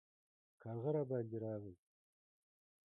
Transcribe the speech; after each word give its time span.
کارغه 0.61 0.89
راباندې 0.95 1.37
راغی 1.43 1.73